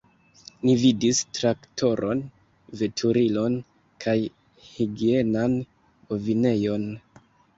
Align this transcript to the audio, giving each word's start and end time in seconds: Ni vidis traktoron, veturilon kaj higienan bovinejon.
Ni 0.67 0.71
vidis 0.83 1.19
traktoron, 1.39 2.23
veturilon 2.79 3.59
kaj 4.05 4.17
higienan 4.69 5.57
bovinejon. 6.09 6.91